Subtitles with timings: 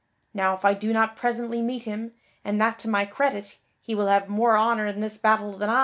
[0.33, 2.13] Now if I do not presently meet him,
[2.43, 5.79] and that to my credit, he will have more honor in this battle than I."